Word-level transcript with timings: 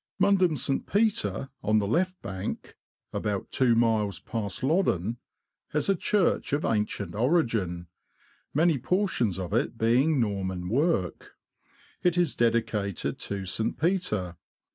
Mundham 0.19 0.55
St. 0.57 0.87
Peter, 0.87 1.49
on 1.61 1.77
the 1.77 1.85
left 1.85 2.19
bank, 2.23 2.75
about 3.13 3.51
two 3.51 3.75
miles 3.75 4.19
past 4.19 4.63
Loddon, 4.63 5.17
has 5.73 5.89
a 5.89 5.95
church 5.95 6.53
of 6.53 6.65
ancient 6.65 7.13
origin, 7.13 7.85
many 8.51 8.79
portions 8.79 9.37
of 9.37 9.53
it 9.53 9.77
being 9.77 10.19
Norman 10.19 10.69
work; 10.69 11.37
it 12.01 12.17
is 12.17 12.35
dedicated 12.35 13.19
to 13.19 13.45
St. 13.45 13.79
Peter. 13.79 14.37